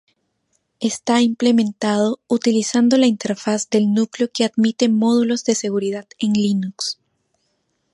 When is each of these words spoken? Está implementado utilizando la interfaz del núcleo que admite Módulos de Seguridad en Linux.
Está 0.79 1.21
implementado 1.21 2.19
utilizando 2.27 2.97
la 2.97 3.05
interfaz 3.05 3.69
del 3.69 3.93
núcleo 3.93 4.31
que 4.33 4.45
admite 4.45 4.89
Módulos 4.89 5.43
de 5.43 5.53
Seguridad 5.53 6.07
en 6.17 6.33
Linux. 6.33 6.97